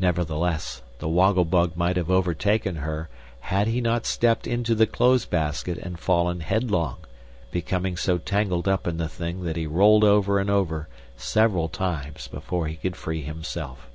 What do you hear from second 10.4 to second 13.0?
and over several times before he could